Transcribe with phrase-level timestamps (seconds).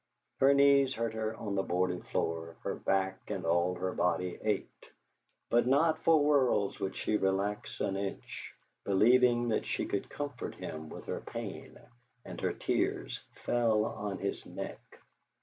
[0.39, 4.87] Her knees hurt her on the boarded floor, her back and all her body ached;
[5.51, 8.51] but not for worlds would she relax an inch,
[8.83, 11.77] believing that she could comfort him with her pain,
[12.25, 14.79] and her tears fell on his neck.